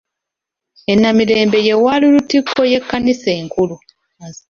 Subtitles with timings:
[0.91, 3.75] E Namirembe ye wali lutikko y’Ekkanisa enkulu.